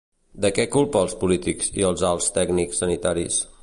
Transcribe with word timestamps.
De 0.45 0.49
què 0.59 0.65
culpa 0.75 1.03
als 1.05 1.13
polítics 1.25 1.71
i 1.83 1.87
als 1.91 2.07
alts 2.13 2.35
tècnics 2.39 2.85
sanitaris? 2.85 3.45